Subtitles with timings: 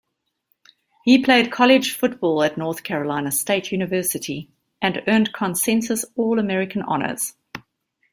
[1.03, 4.49] He played college football at North Carolina State University,
[4.81, 7.35] and earned consensus All-American honors.